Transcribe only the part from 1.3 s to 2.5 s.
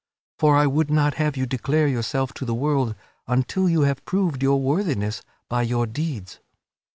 you declare yourself to